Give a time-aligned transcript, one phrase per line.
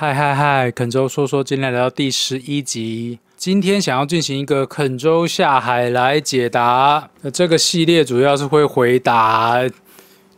[0.00, 3.18] 嗨嗨嗨，肯州说说，今天来到第十一集。
[3.36, 7.06] 今天想要进行一个肯州下海来解答。
[7.20, 9.60] 那这个系列主要是会回答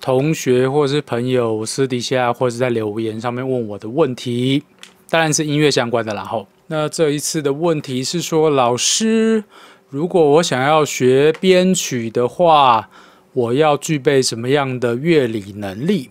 [0.00, 4.64] 同学或是朋友私底下或者在留言上面问我的问题，
[5.08, 6.12] 当然是音乐相关的。
[6.12, 9.44] 然后，那这一次的问题是说，老师，
[9.90, 12.90] 如果我想要学编曲的话，
[13.32, 16.10] 我要具备什么样的乐理能力？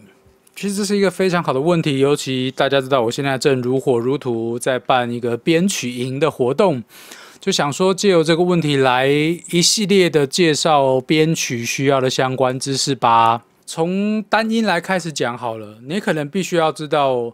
[0.61, 6.83] 其实这是一个非常好的问题，尤其大家知道，我现在正如火如荼在办一个编曲营的活动，
[7.39, 13.43] 就想说借由这个问题来一系列的介绍编曲需要的相关知识吧。
[13.65, 17.33] 从单音来开始讲好了，你可能必须要知道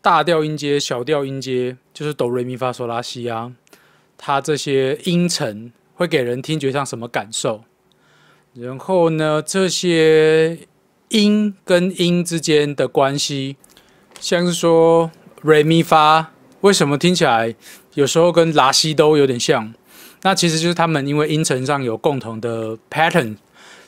[0.00, 3.52] 大调音阶、小调音阶，就是哆、瑞、咪、发、嗦、拉、西啊，
[4.16, 7.64] 它这些音程会给人听觉上什么感受？
[8.54, 10.60] 然后呢，这些。
[11.08, 13.56] 音跟音之间的关系，
[14.20, 15.10] 像是说
[15.42, 16.32] 瑞咪发，
[16.62, 17.54] 为什么听起来
[17.94, 19.72] 有时候跟拉西都有点像？
[20.22, 23.36] 那其实就是他们因为音程上有共同的 pattern，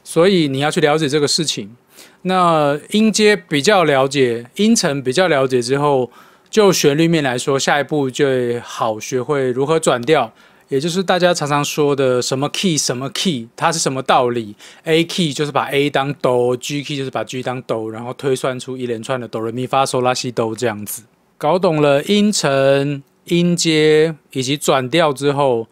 [0.04, 1.74] 所以你要去了解这个事情。
[2.22, 6.10] 那音阶比较了解，音程比较了解之后，
[6.50, 8.26] 就旋律面来说，下一步就
[8.62, 10.32] 好学会如何转调。
[10.68, 21.04] 也就是大家常常说的什么 key 什么 key，它是什么道理？A key 就是把 A 当哆，G key 就是把 G 当哆，然后推算出一连串的哆来咪发嗦拉西哆这样子。
[21.38, 25.68] 搞懂了音程、音阶以及转调之后，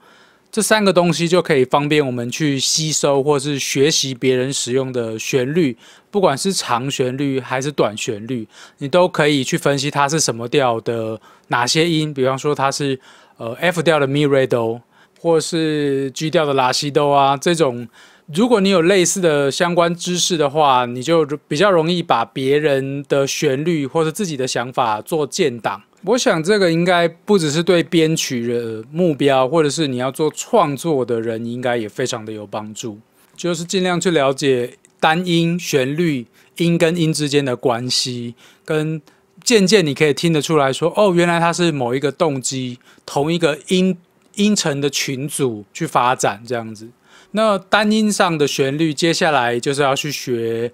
[0.53, 5.77] 这三个东西就可以方便我们去吸收或是学习别人使用的旋律，
[6.13, 8.47] 不管是长旋律还是短旋律，
[8.79, 13.01] 你都可以去分析它是什么调的哪些音，比方说它是。
[13.37, 14.81] 呃，F 调的咪瑞哆，
[15.21, 17.89] 或是 G 调的拉西哆啊，这种，
[18.33, 25.83] 如果你有类似的相关知识的话，你就比较容易把别人的旋律或者自己的想法做建档。
[26.05, 32.99] 我想这个应该不只是对编曲的目标，或者是你要做创作的人，应该也非常的有帮助。
[33.35, 36.27] 就是尽量去了解单音旋律
[36.59, 38.35] 音跟音之间的关系，
[38.65, 39.03] 跟。
[39.43, 43.97] 渐渐你可以听得出来说，哦，原来它是某一个动机，同一个音
[44.37, 46.89] 音程的群组去发展这样子。
[47.33, 50.73] 那单音上的旋律，接下来就是要去学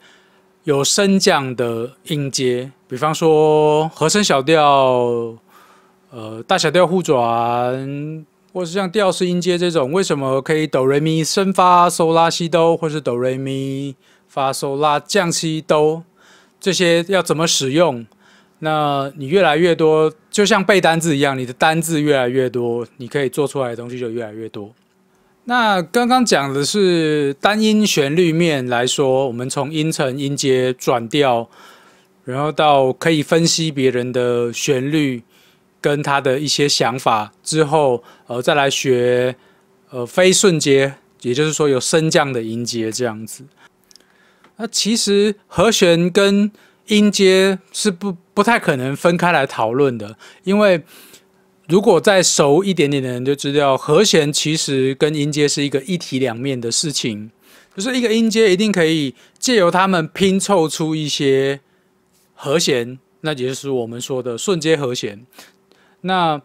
[0.65, 4.63] 有升降的音阶，比方说和声小调，
[6.11, 13.97] 呃，大小调互转，或是像调式音阶这种，为什么可以哆来咪升发嗦拉西哆，或是哆来咪
[14.29, 16.05] 发嗦拉降西哆，
[16.61, 18.07] 这些要怎么使用？
[18.61, 24.73] 那你越来越多，就像背单字一样，你的单字越来越多，你可以做出来的东西就越来越多。
[25.45, 31.49] 那刚刚讲的是单音旋律面来说，我们从音程、音阶转调，
[32.25, 35.23] 然后到可以分析别人的旋律
[35.81, 39.35] 跟他的一些想法之后，呃，再来学
[39.89, 43.43] 呃非顺阶，也就是说有升降的音阶这样子。
[44.59, 46.53] 那其实和弦跟
[46.91, 50.83] 音阶是不不太可能分开来讨论的，因为
[51.69, 57.31] 如果再熟一点点的人就知道，和弦其实跟音阶是一个一体两面的事情，
[57.75, 61.61] 就是一个音阶一定可以借由它们拼凑出一些
[62.35, 65.25] 和弦，那也就是我们说的顺阶和弦。
[66.03, 66.43] 那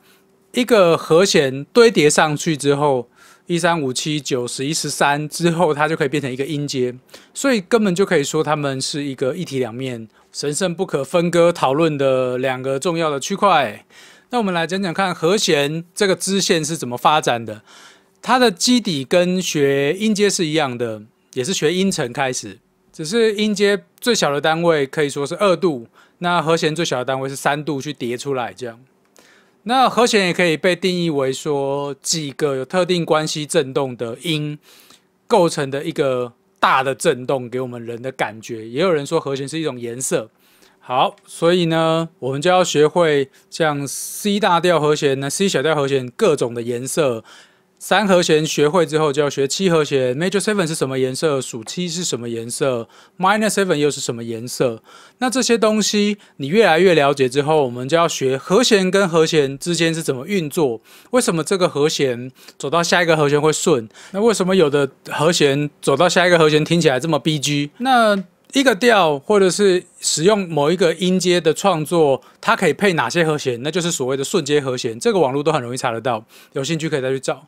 [0.53, 3.09] 一个和弦堆叠上去之后。
[3.47, 6.95] 一三五七九十一十三之后，它就可以变成一个音阶，
[7.33, 13.85] 所以根本就可以说它们是一个一体两面、神圣不可分割讨论的两个重要的区块。
[14.31, 17.61] 那我们来讲讲看和弦这个支线是怎么发展的。
[18.21, 21.03] 它的基底跟学音阶是一样的，
[21.33, 22.57] 也是学音程开始，
[22.91, 28.79] 只是音阶最小的单位可以说是二度，那和弦最小的单位是三度去叠出来这样。
[29.67, 34.59] 那和弦也可以被定义为说几个有特定关系振动的音
[35.25, 38.67] 构成的一个大的振动，给我们人的感觉。
[38.67, 40.29] 也有人说和弦是一种颜色。
[40.79, 47.23] 好，所以呢，我们就要学会像 C 大调和弦呢，C 小调和弦各种的颜色。
[47.77, 50.17] 三和弦学会之后，就要学七和弦。
[50.17, 51.39] Major seven 是什么颜色？
[51.39, 52.87] 属七是什么颜色
[53.19, 54.81] ？Minor seven 又是什么颜色？
[55.19, 60.81] 那这些东西你越来越了解之后，我们就要学和弦跟和弦之间是怎么运作。
[61.11, 63.87] 为什么这个和弦走到下一个和弦会顺？
[64.11, 67.69] 那为什么有的和弦走到下一个和弦听起来这么 B G？
[67.77, 68.15] 那
[68.55, 73.61] 一个调或者是使用某一个音阶的创作，它可以配哪些和弦？
[73.61, 74.97] 那就是所谓的瞬间和弦。
[74.97, 76.23] 这个网络都很容易查得到，
[76.53, 77.45] 有兴趣可以再去找。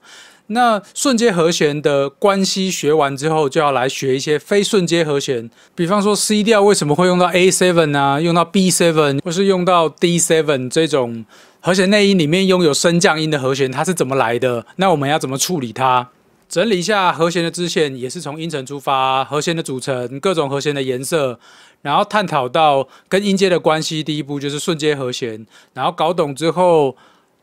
[0.47, 5.49] 那瞬间和弦的关系学完之后，就要来学一些非瞬间和弦。
[5.73, 11.23] 比方说 C 调为什么会用到 A seven 啊，用到 B seven，或是用到 D seven 这种
[11.61, 14.65] 和弦内音里面拥有升降音的和弦，它是怎么来的？
[14.75, 16.09] 那我们要怎么处理它？
[16.49, 21.37] 整理一下和弦的支线，也是从音程出发，和弦的组成，各种和弦的颜色，
[21.81, 24.01] 然后探讨到跟音阶的关系。
[24.01, 26.95] 第一步就是瞬间和弦，然后搞懂之后，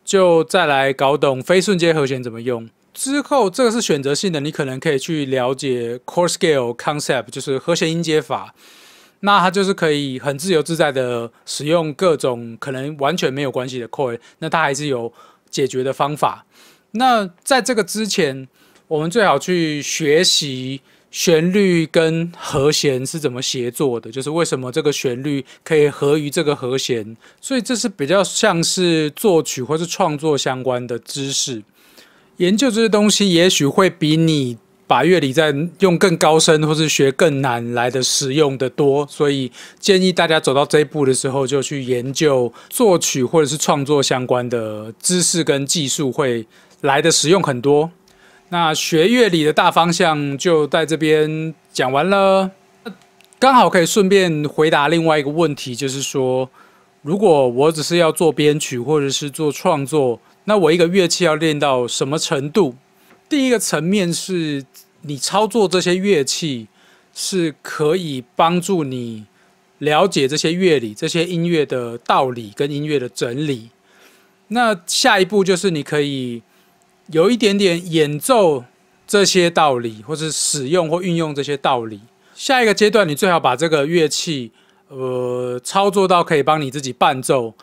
[0.03, 2.67] 就再来搞懂非瞬间和弦怎么用。
[2.95, 8.55] 之后这个是选择性的，你可能可以去了解 chord scale concept，就是和弦音阶法。
[9.21, 15.13] 那它就是可以很自由自在的使用各种可能完全没有关系的 chord，那它还是有
[15.51, 16.47] 解决的方法。
[16.93, 18.49] 那在这个之前。
[18.87, 31.63] 我们最好去学习旋律跟和弦是怎么协作的，就是为什么这个旋律可以合于这个和弦，所以这是比较像是作曲或是创作相关的知识。
[32.39, 39.07] 研究这些东西，也许会比你把乐理在用更高深或是学更难来的实用的多。
[39.07, 46.45] 所以建议大家走到这一步的时候，就去研究作曲或者是创作相关的知识跟技术，会
[46.81, 47.91] 来的实用很多。
[48.55, 52.49] 那学乐理的大方向就在这边讲完了，
[53.37, 56.49] 刚好可以顺便回答另外一个问题，就是说，
[57.03, 62.77] 如果我只是要做编曲或者是做创作，那我一个乐器要练到什么程度？
[63.29, 64.65] 第一个层面是
[65.01, 66.69] 你操作这些乐器
[67.13, 69.25] 是可以帮助你
[69.79, 73.71] 了解这些乐理、这些音乐的道理跟音乐的整理。
[74.47, 76.41] 那下一步就是你可以。
[77.11, 78.65] 有一点点演奏
[79.07, 82.01] 这些道理，或是使用或运用这些道理。
[82.35, 84.51] 下一个阶段，你最好把这个乐器，
[84.89, 87.55] 呃，操作到可以帮你自己伴奏。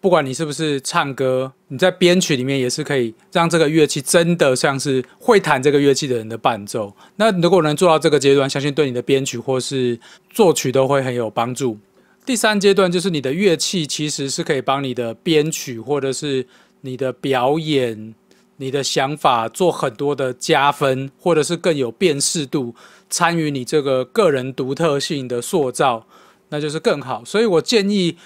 [0.00, 6.94] 不管你是不是唱歌，你在编曲里面也是可以让这个乐器真的像是会弹这个乐器的人的伴奏。
[7.16, 9.98] 那如果能做到这个阶段，相信对你的编曲或是
[10.30, 11.76] 作曲都会很有帮助。
[12.24, 16.46] 第三阶段就是你的乐器其实是可以帮你的编曲或者是
[16.80, 18.14] 你的表演。
[18.58, 22.74] 你的想法做很多的加分，或者是更有辨识度，
[23.08, 26.06] 参与你这个个人独特性的塑造，
[26.50, 27.24] 那就是更好。
[27.24, 28.16] 所以我建议，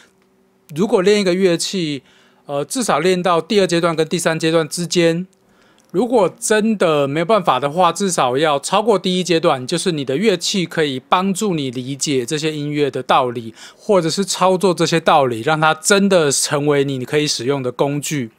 [0.75, 2.03] 如果练一个乐器，
[2.47, 5.27] 呃，至少练到第二阶段跟第三阶段之间。
[5.91, 18.31] 如果真的没有办法的话，至少要超过第一阶段，就是你的乐器可以帮助你理解这些音乐的道理，或者是操作这些道理，让它真的成为你可以使用的工具。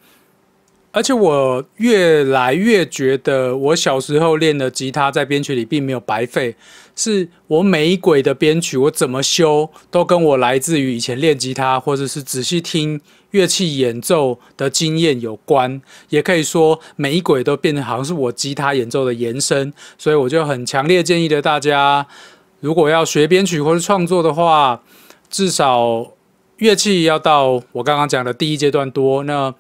[0.94, 6.56] 而且我越来越觉得，我小时候练的吉他在编曲里并没有白费，
[6.96, 13.02] 是我每一轨的编曲，我怎么修都跟我来自于以前练吉他或者是仔细听
[13.32, 15.82] 乐器演奏的经验有关。
[16.10, 19.74] 也可以说，每一轨都变得好像是我吉他演奏的延伸。
[19.98, 22.06] 所以我就很强烈建议的大家，
[22.60, 24.80] 如果要学编曲或者创作的话，
[25.32, 26.12] 至少
[26.58, 29.56] 乐器要到我刚刚讲的第一阶段多那。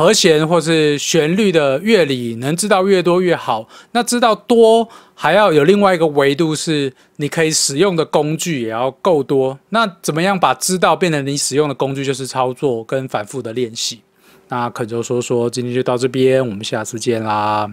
[0.00, 3.68] 和弦或是旋律的乐理，能知道越多越好。
[3.92, 9.58] 那知道多，还要有另外一个维度，是你可以使用的工具也要够多。
[9.68, 12.02] 那怎么样把知道变成你使用的工具？
[12.02, 14.00] 就是操作跟反复的练习。
[14.48, 17.70] 那可就说说，今天就到这边，我们下次见啦。